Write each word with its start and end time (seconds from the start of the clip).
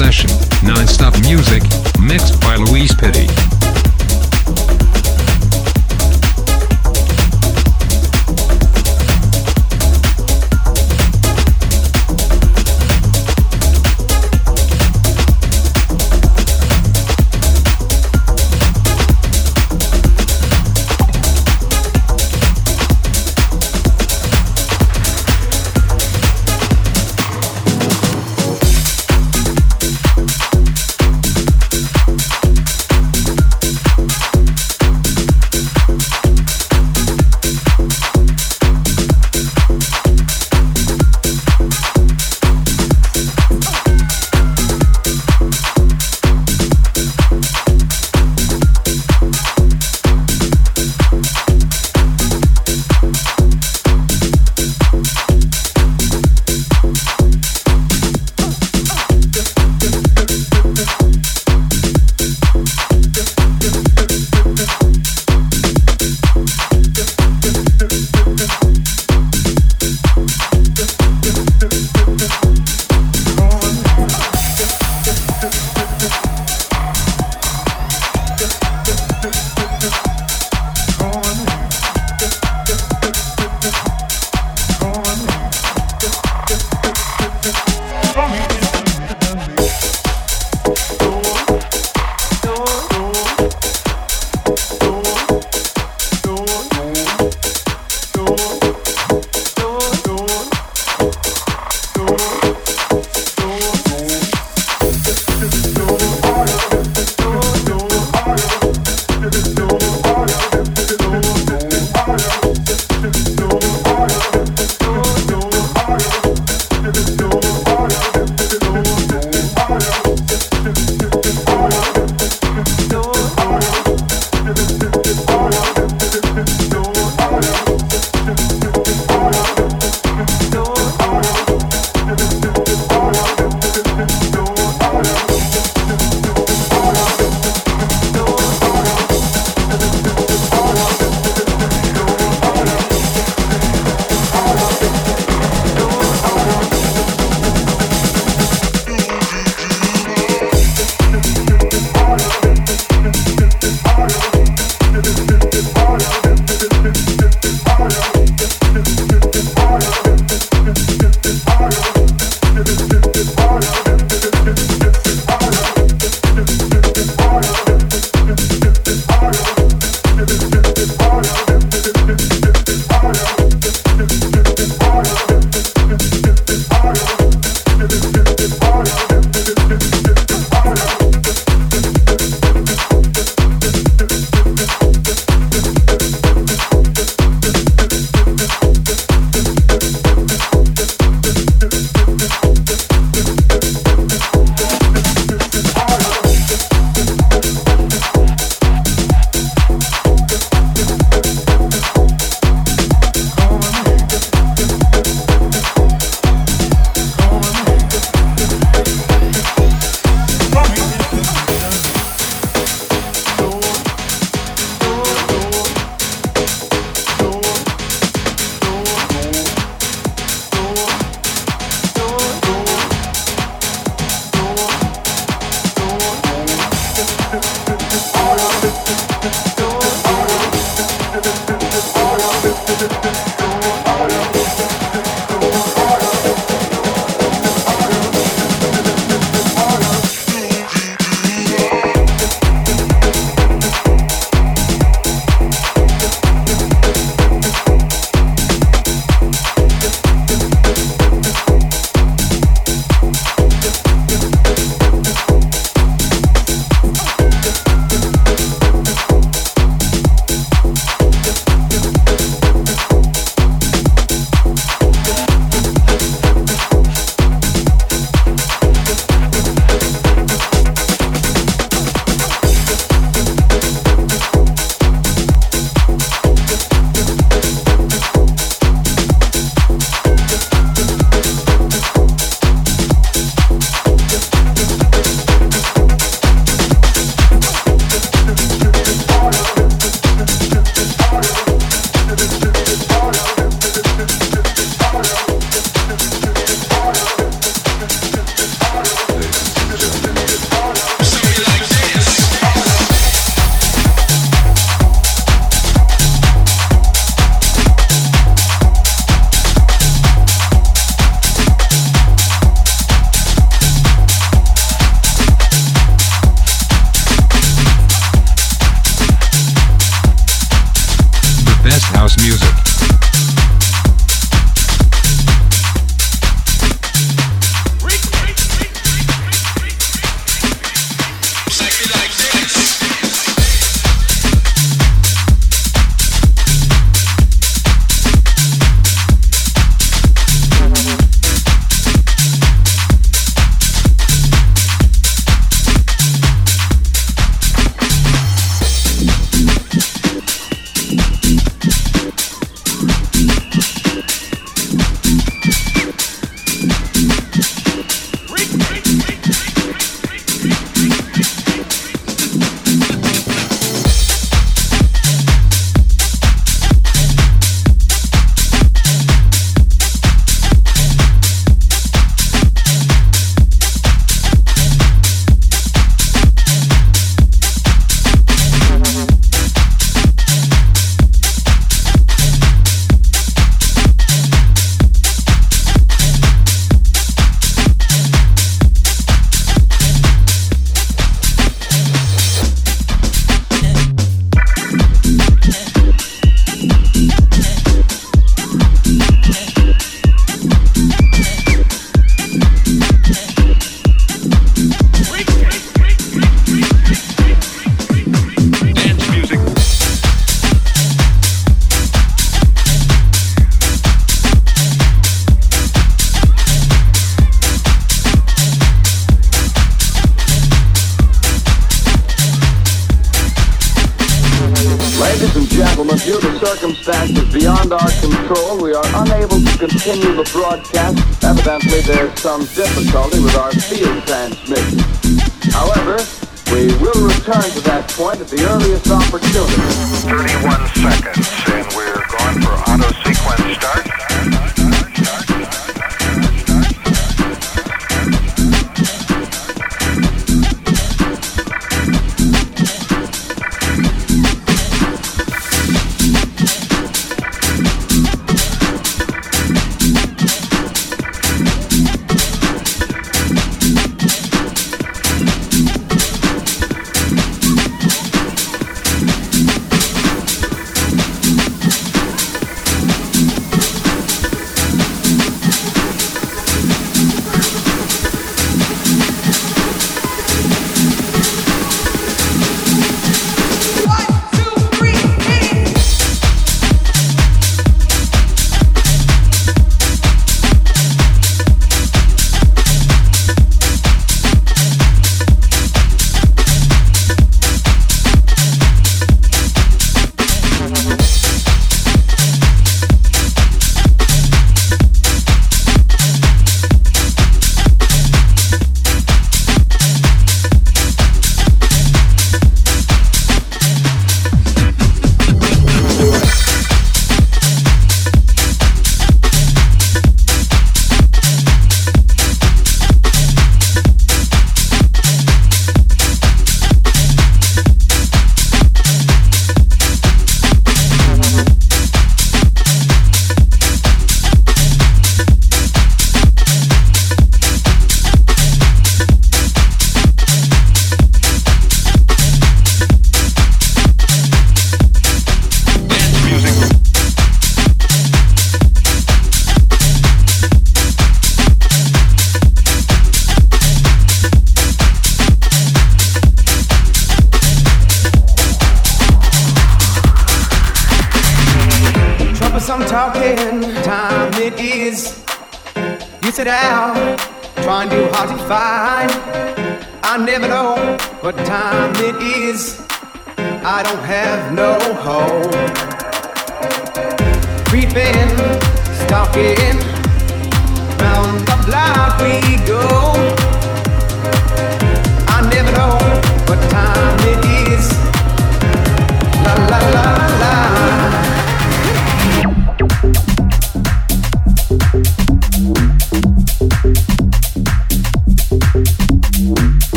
session, 0.00 0.30
non-stop 0.62 1.12
music, 1.24 1.62
mixed 2.00 2.40
by 2.40 2.56
Luis 2.56 2.94
Pitti. 2.94 3.59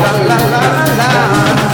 La 0.00 0.12
la 0.26 0.36
la 0.46 0.86
la. 0.96 1.67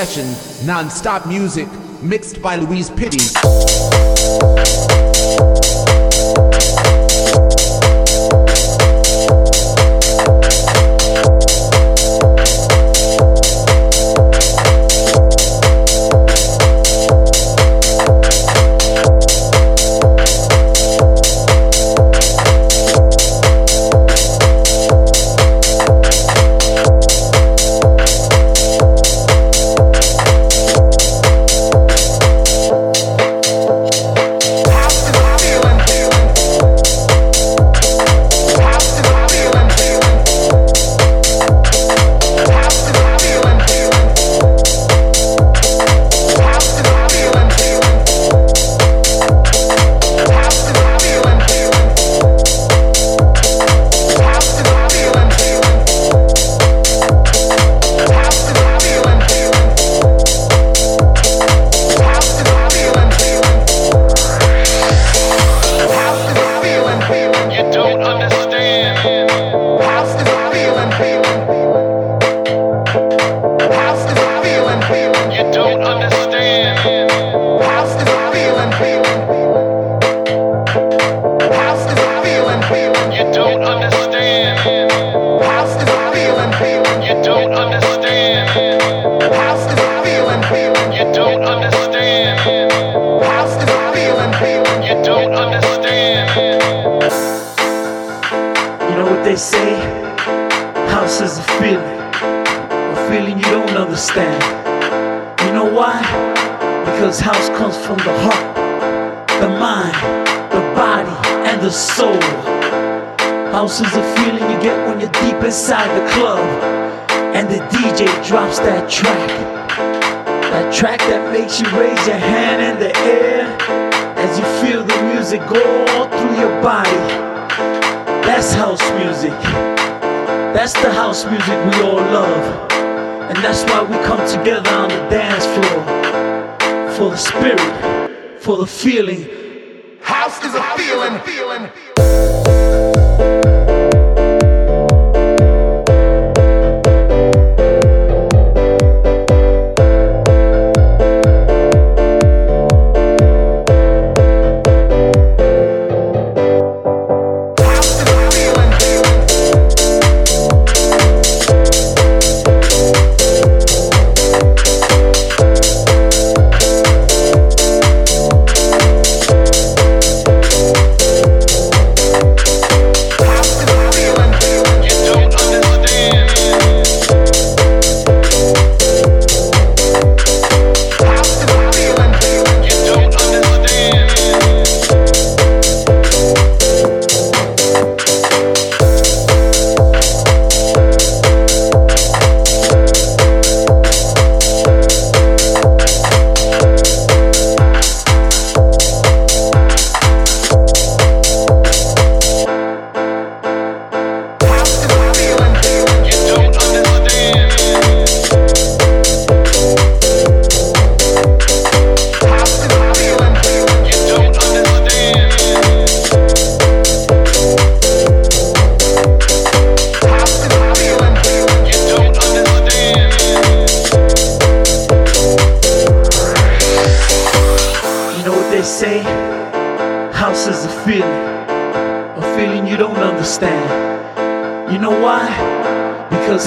Session, 0.00 0.66
non-stop 0.66 1.26
music, 1.26 1.68
mixed 2.00 2.40
by 2.40 2.56
Luis 2.56 2.88
Pitti. 2.88 3.20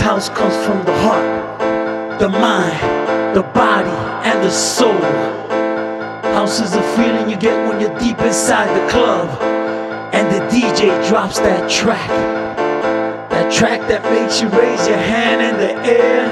house 0.04 0.28
comes 0.28 0.54
from 0.66 0.84
the 0.84 0.94
heart, 1.00 2.20
the 2.20 2.28
mind, 2.28 3.34
the 3.34 3.42
body, 3.42 3.90
and 4.28 4.44
the 4.44 4.52
soul. 4.52 4.92
House 6.36 6.60
is 6.60 6.72
the 6.72 6.84
feeling 6.98 7.30
you 7.30 7.38
get 7.38 7.56
when 7.70 7.80
you're 7.80 7.98
deep 8.00 8.20
inside 8.20 8.68
the 8.76 8.92
club, 8.92 9.30
and 10.14 10.28
the 10.28 10.42
DJ 10.54 10.92
drops 11.08 11.40
that 11.40 11.72
track. 11.72 12.10
That 13.30 13.50
track 13.50 13.80
that 13.88 14.04
makes 14.12 14.42
you 14.42 14.50
raise 14.50 14.86
your 14.90 14.98
hand 14.98 15.42
in 15.42 15.56
the 15.58 15.74
air 15.90 16.26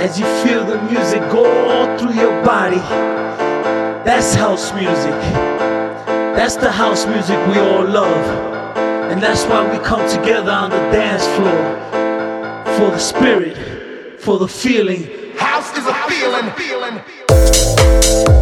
as 0.00 0.18
you 0.18 0.24
feel 0.42 0.64
the 0.64 0.80
music 0.90 1.20
go 1.30 1.44
all 1.68 1.98
through 1.98 2.14
your 2.14 2.42
body. 2.42 2.82
That's 4.08 4.34
house 4.34 4.72
music. 4.72 5.20
That's 6.38 6.56
the 6.56 6.72
house 6.72 7.04
music 7.04 7.36
we 7.48 7.58
all 7.58 7.84
love. 7.84 8.26
And 9.12 9.22
that's 9.22 9.44
why 9.44 9.70
we 9.70 9.78
come 9.84 10.08
together 10.08 10.50
on 10.50 10.70
the 10.70 10.82
dance 10.90 11.26
floor 11.36 12.03
for 12.64 12.90
the 12.90 12.98
spirit, 12.98 14.20
for 14.20 14.38
the 14.38 14.48
feeling. 14.48 15.06
House 15.36 15.76
is 15.76 15.86
a 15.86 15.94
feeling, 16.08 16.50
feeling. 16.52 18.33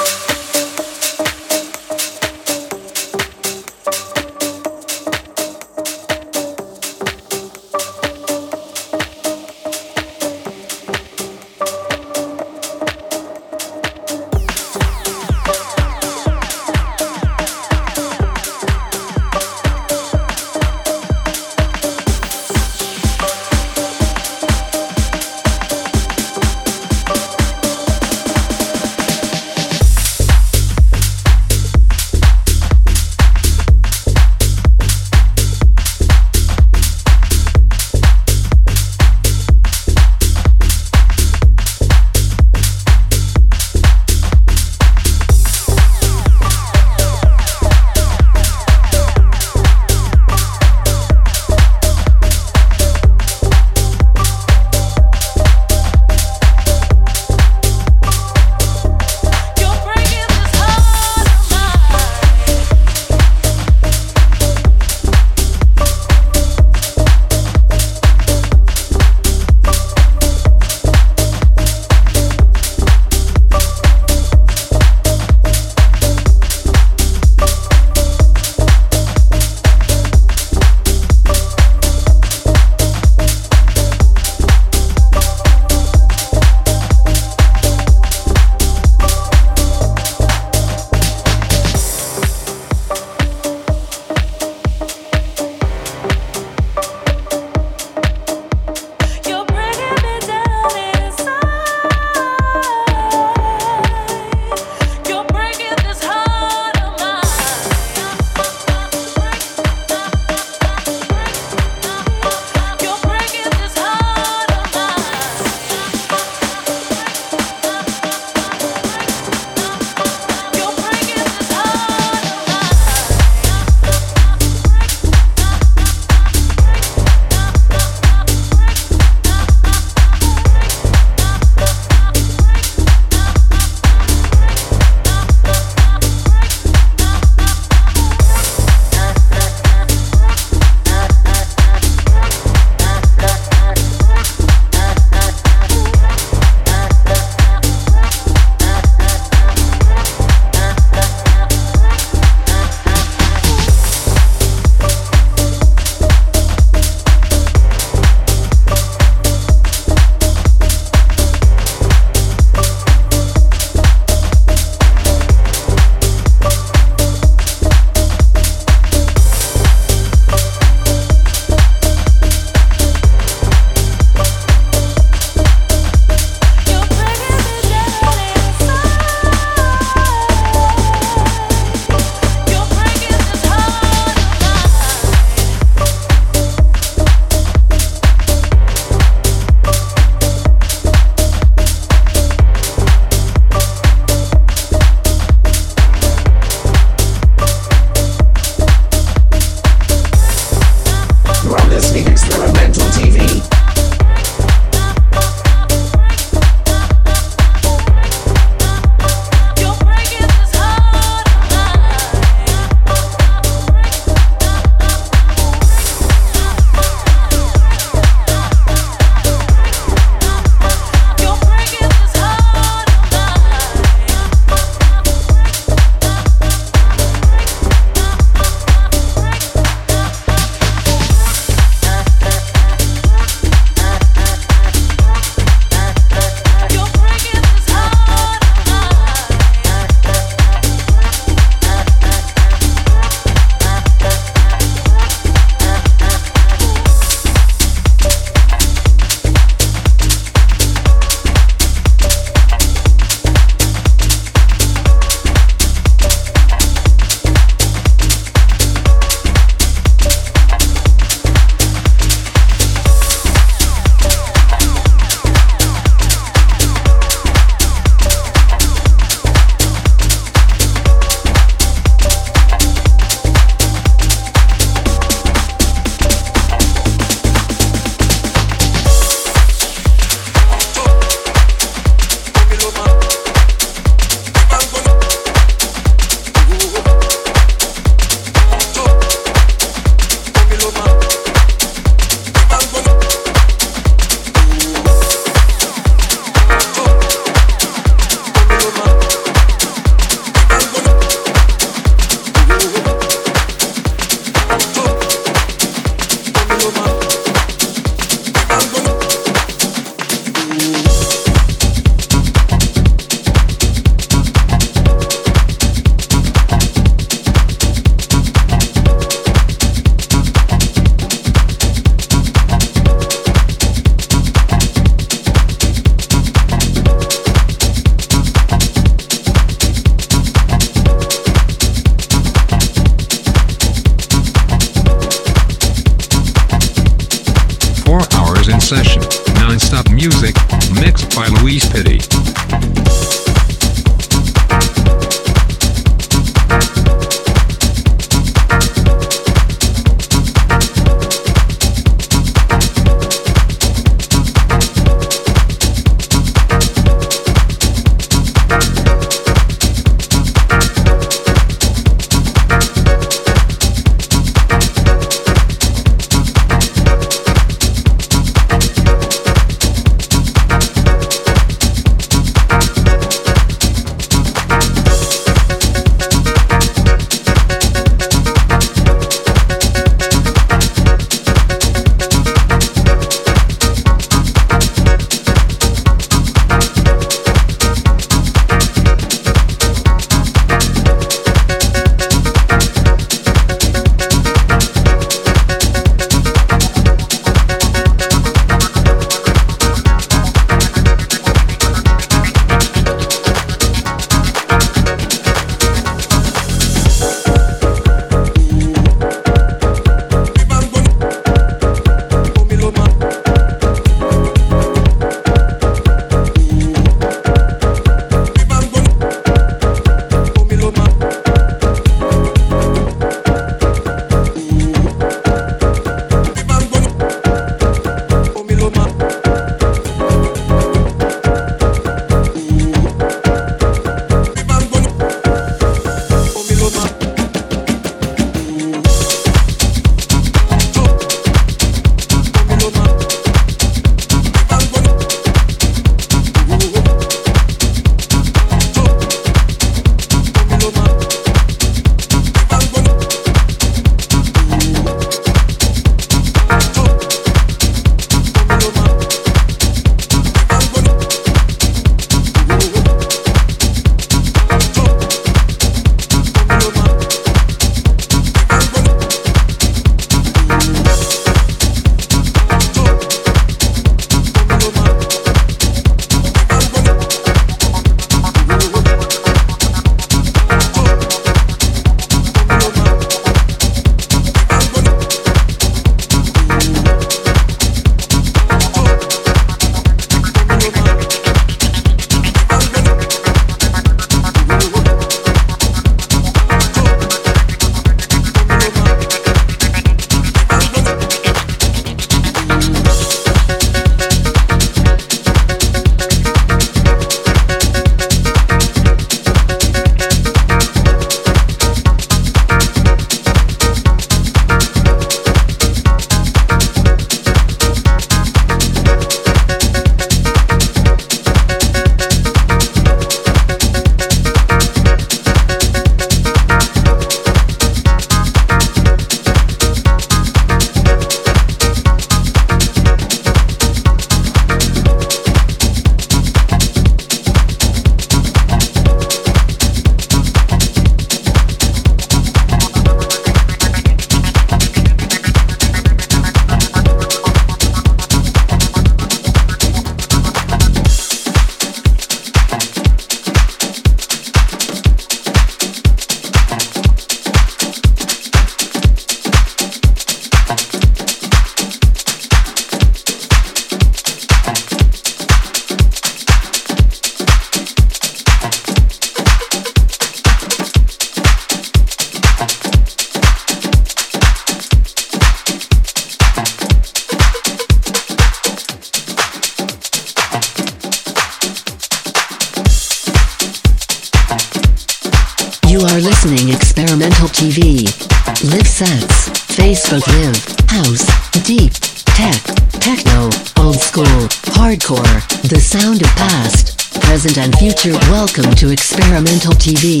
Experimental 599.20 599.52
TV. 599.52 600.00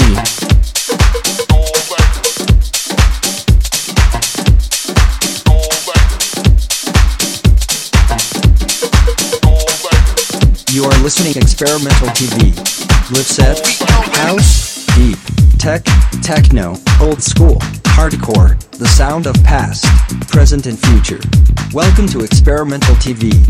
You 10.72 10.84
are 10.84 11.02
listening 11.02 11.36
Experimental 11.36 12.08
TV. 12.08 12.56
Live 13.10 13.26
set, 13.26 13.58
house, 14.16 14.86
deep, 14.96 15.18
tech, 15.58 15.84
techno, 16.22 16.76
old 17.02 17.22
school, 17.22 17.56
hardcore, 17.92 18.58
the 18.78 18.88
sound 18.88 19.26
of 19.26 19.34
past, 19.44 19.84
present 20.28 20.64
and 20.64 20.78
future. 20.78 21.20
Welcome 21.74 22.06
to 22.08 22.20
Experimental 22.24 22.94
TV. 22.94 23.49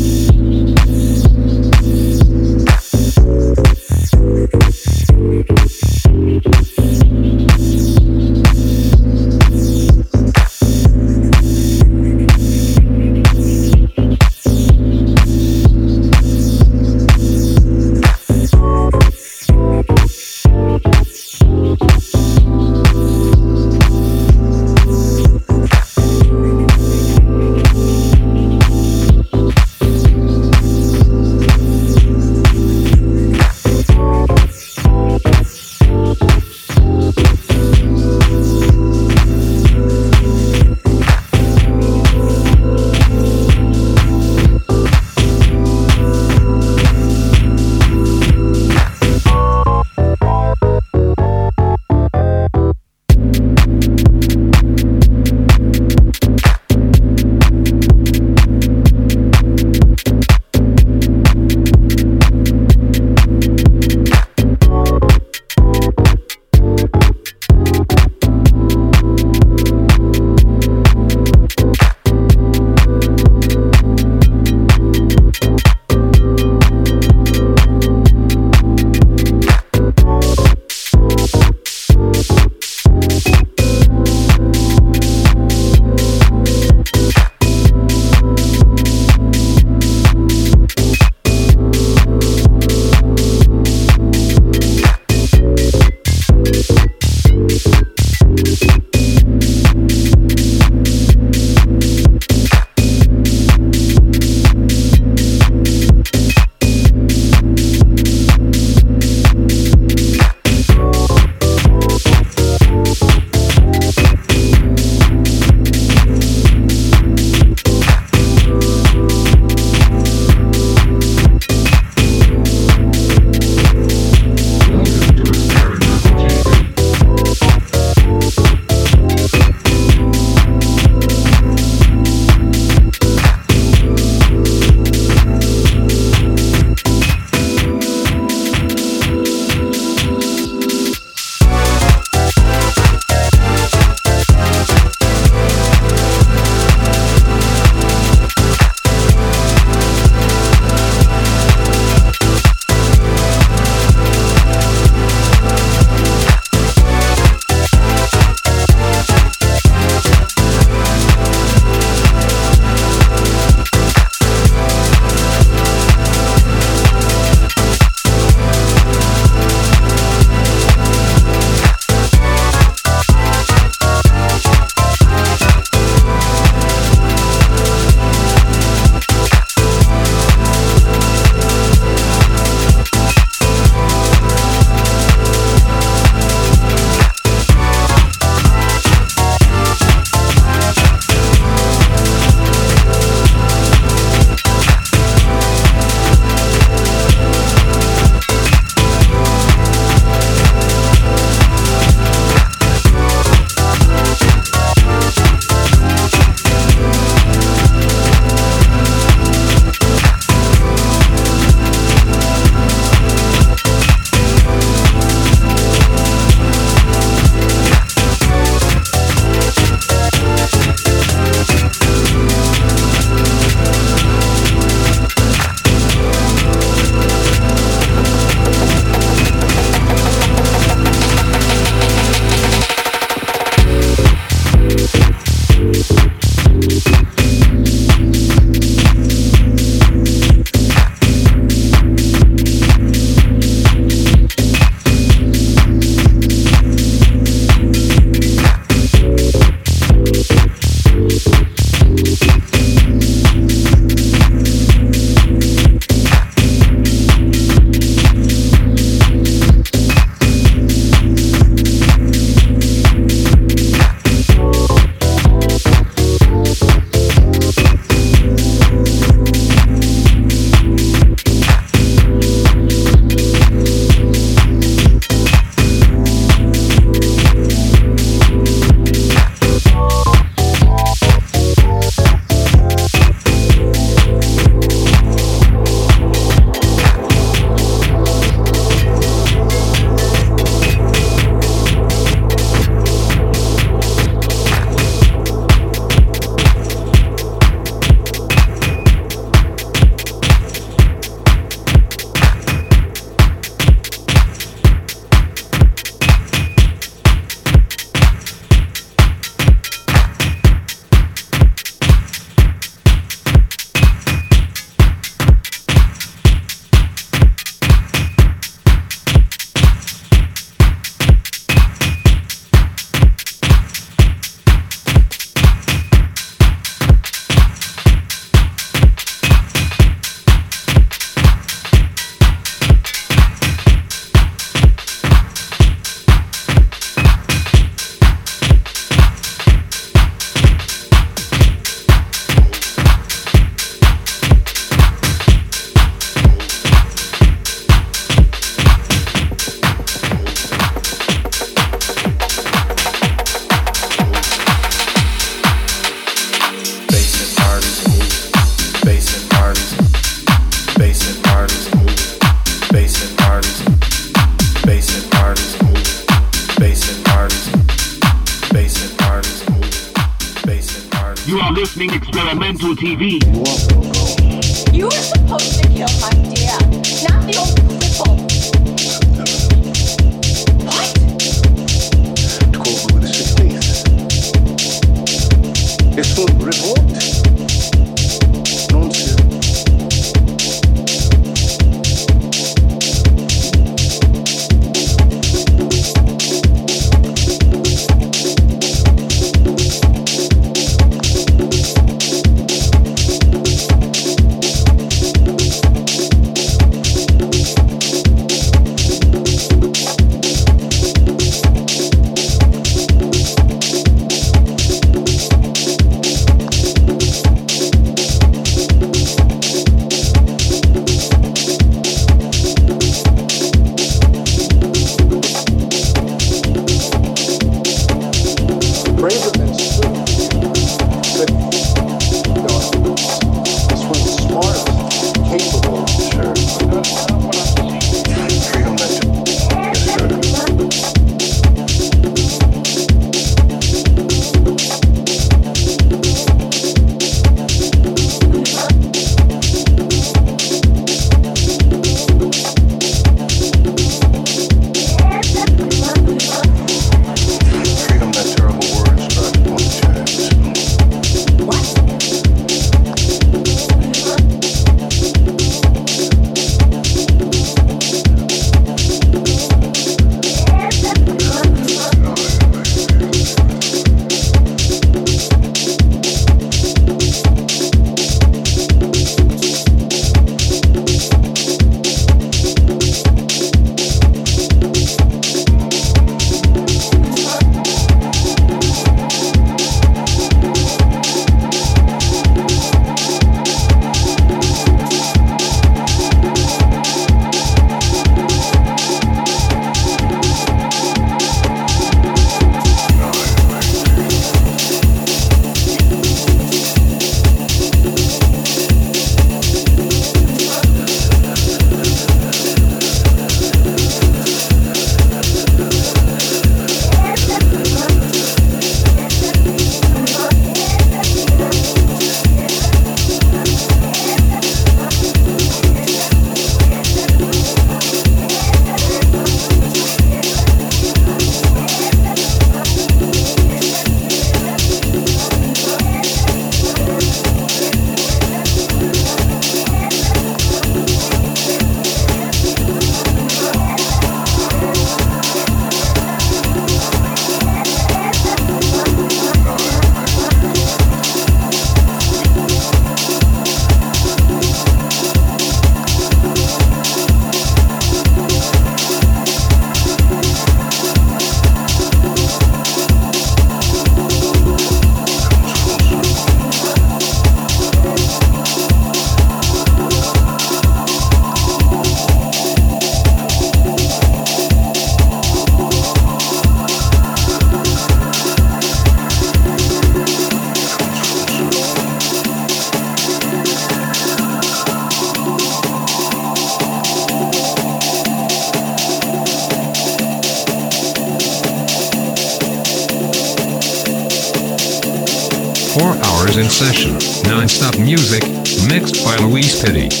Session, 596.61 596.93
non-stop 597.27 597.75
music, 597.79 598.21
mixed 598.69 599.03
by 599.03 599.17
Luis 599.25 599.63
Pitti. 599.63 600.00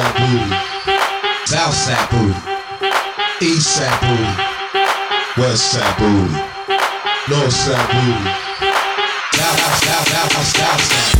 Booty, 0.00 0.56
South 1.44 1.74
Side 1.74 2.08
booty, 2.10 3.44
East 3.44 3.76
Side 3.76 4.00
booty, 4.00 5.42
West 5.42 5.72
Side 5.72 5.98
booty, 5.98 6.32
North 7.28 7.52
Side 7.52 7.86
booty, 7.92 8.30
South 9.36 9.58
South 9.58 10.08
South 10.08 10.32
South 10.32 10.80
South 10.80 11.19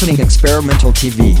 listening 0.00 0.24
Experimental 0.24 0.92
TV. 0.92 1.34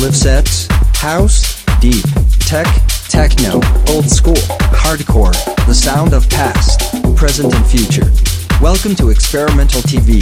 Live 0.00 0.16
sets, 0.16 0.66
house, 0.96 1.64
deep, 1.78 2.02
tech, 2.40 2.66
techno, 3.08 3.60
old 3.90 4.10
school, 4.10 4.34
hardcore, 4.74 5.32
the 5.66 5.74
sound 5.74 6.12
of 6.12 6.28
past, 6.28 6.80
present 7.14 7.54
and 7.54 7.64
future. 7.64 8.10
Welcome 8.60 8.96
to 8.96 9.10
Experimental 9.10 9.82
TV. 9.82 10.20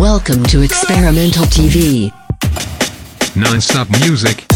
Welcome 0.00 0.44
to 0.44 0.62
Experimental 0.62 1.44
TV. 1.44 2.10
Non-stop 3.36 3.90
music. 4.00 4.49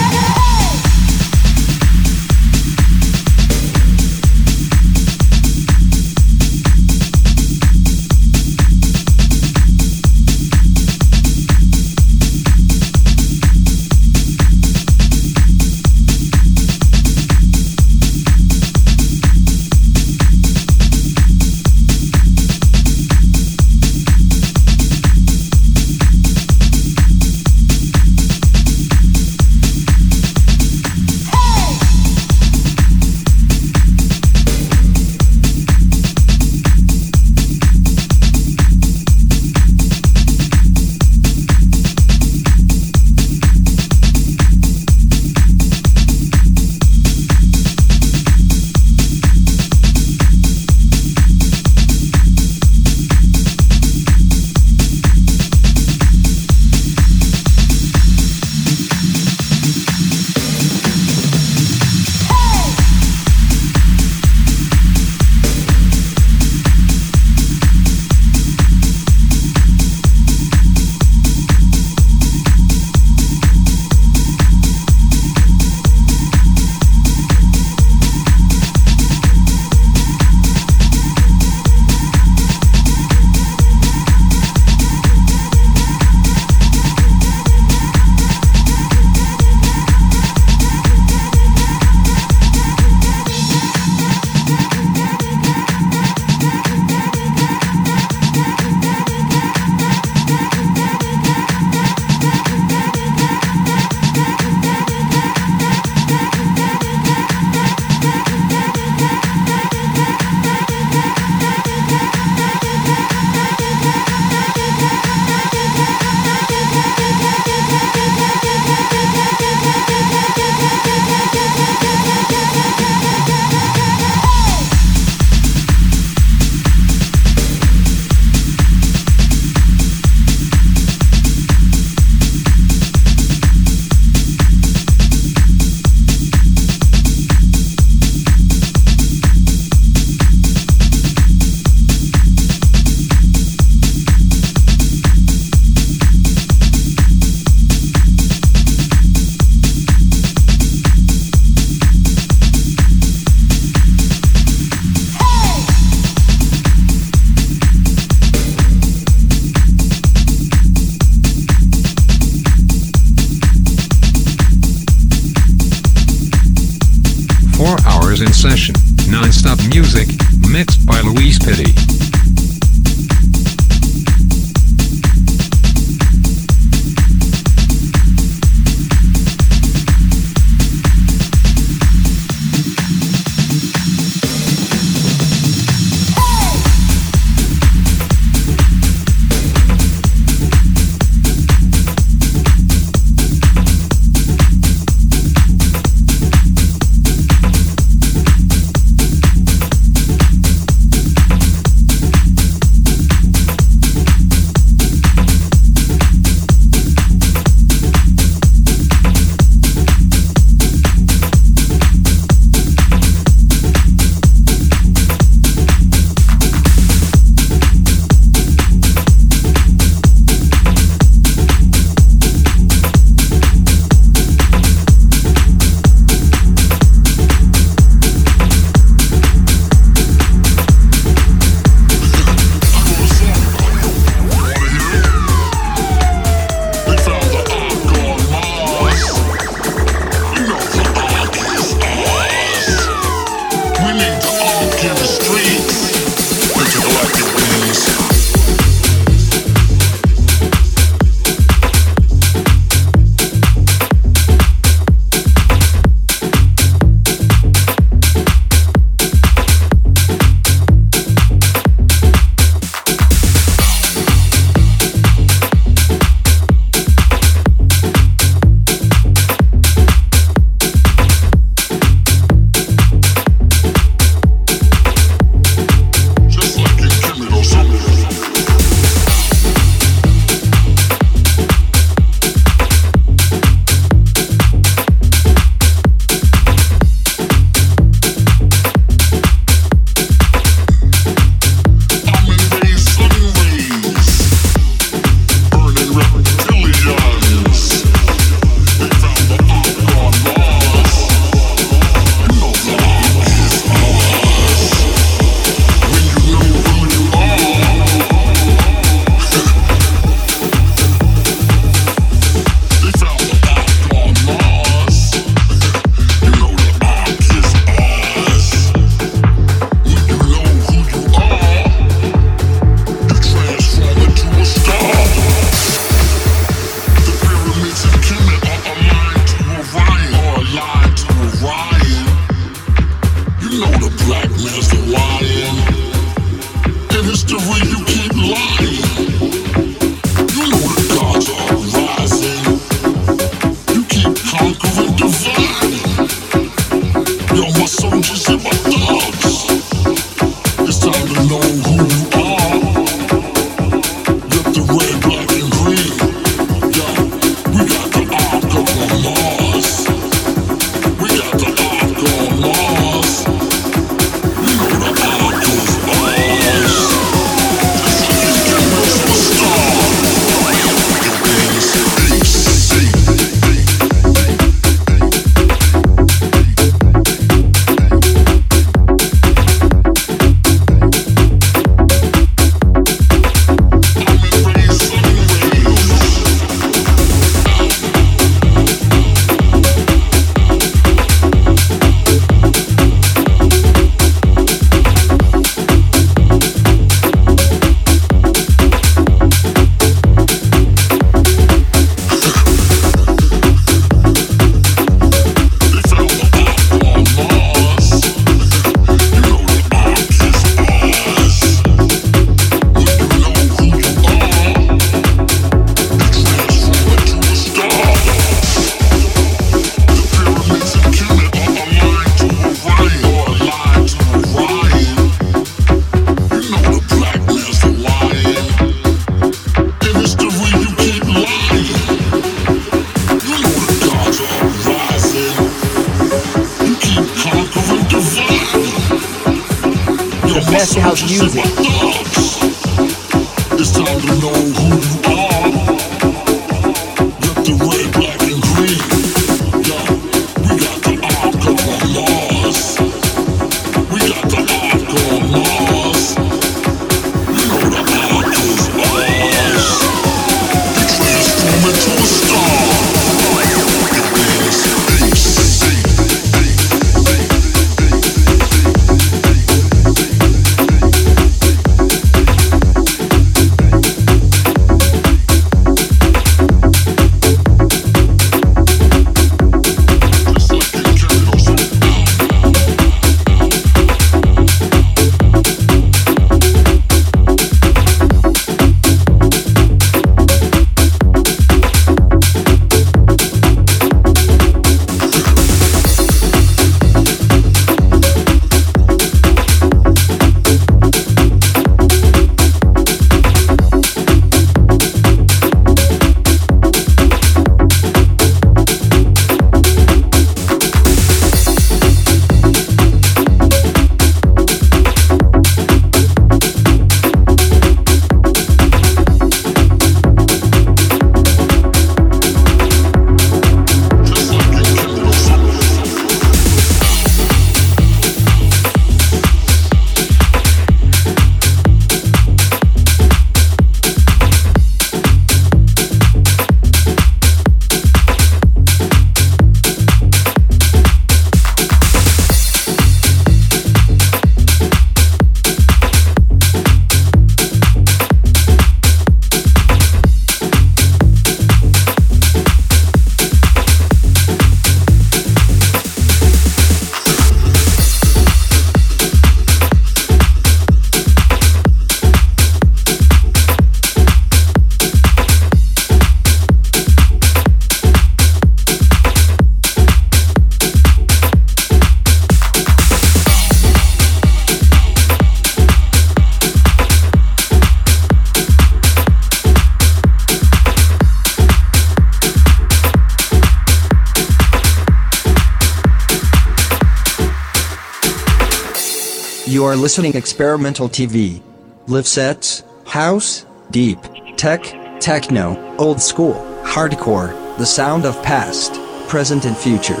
Listening 589.84 590.16
Experimental 590.16 590.88
TV. 590.88 591.42
Live 591.88 592.06
sets, 592.06 592.64
house, 592.86 593.44
deep, 593.70 593.98
tech, 594.38 594.62
techno, 594.98 595.76
old 595.76 596.00
school, 596.00 596.36
hardcore, 596.64 597.34
the 597.58 597.66
sound 597.66 598.06
of 598.06 598.14
past, 598.22 598.72
present 599.10 599.44
and 599.44 599.54
future. 599.54 600.00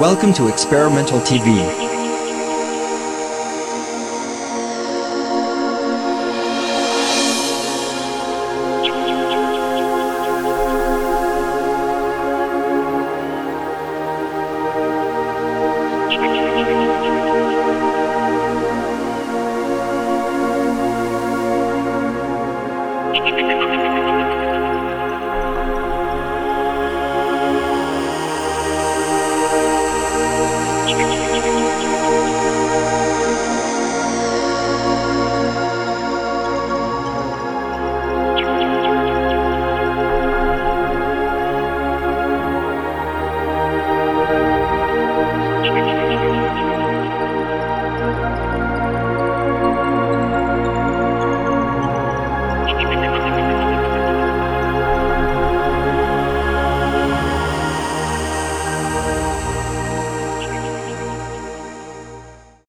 Welcome 0.00 0.32
to 0.32 0.48
Experimental 0.48 1.20
TV. 1.20 1.89